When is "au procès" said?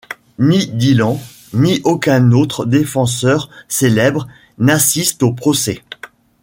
5.21-5.83